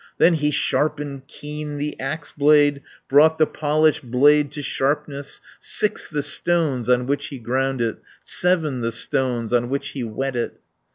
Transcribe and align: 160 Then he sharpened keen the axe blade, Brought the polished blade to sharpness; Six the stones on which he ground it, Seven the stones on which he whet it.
160 0.17 0.17
Then 0.17 0.43
he 0.45 0.51
sharpened 0.51 1.27
keen 1.27 1.77
the 1.77 1.95
axe 1.99 2.31
blade, 2.31 2.81
Brought 3.07 3.37
the 3.37 3.45
polished 3.45 4.01
blade 4.09 4.51
to 4.53 4.63
sharpness; 4.63 5.39
Six 5.59 6.09
the 6.09 6.23
stones 6.23 6.89
on 6.89 7.05
which 7.05 7.27
he 7.27 7.37
ground 7.37 7.81
it, 7.81 7.99
Seven 8.19 8.81
the 8.81 8.91
stones 8.91 9.53
on 9.53 9.69
which 9.69 9.89
he 9.89 10.03
whet 10.03 10.35
it. 10.35 10.59